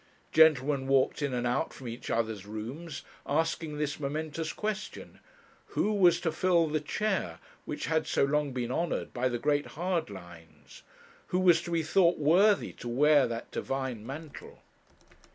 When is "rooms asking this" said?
2.47-3.99